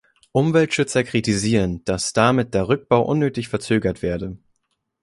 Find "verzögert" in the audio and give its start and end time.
3.49-4.01